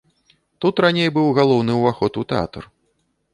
[0.63, 2.63] Тут раней быў галоўны ўваход у тэатр.